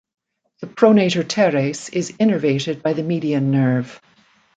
The 0.61 0.65
pronator 0.65 1.23
teres 1.27 1.89
is 1.89 2.13
innervated 2.13 2.81
by 2.81 2.93
the 2.93 3.03
median 3.03 3.51
nerve. 3.51 4.01